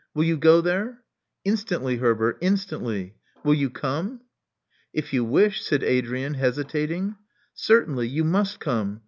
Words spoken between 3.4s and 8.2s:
Will you come?" *'If you wish," said Adrian, hesitating. Certainly.